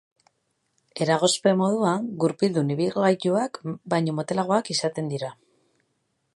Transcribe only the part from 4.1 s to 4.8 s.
motelagoak